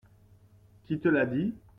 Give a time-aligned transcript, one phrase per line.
[0.85, 1.53] Qui te l’a dit?